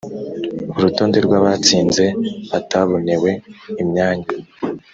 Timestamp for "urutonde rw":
0.77-1.31